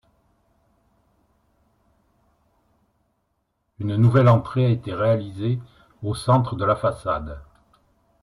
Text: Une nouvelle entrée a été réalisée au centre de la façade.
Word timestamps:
Une 3.77 3.97
nouvelle 3.97 4.29
entrée 4.29 4.65
a 4.65 4.69
été 4.69 4.95
réalisée 4.95 5.59
au 6.01 6.15
centre 6.15 6.55
de 6.55 6.65
la 6.65 6.75
façade. 6.75 7.39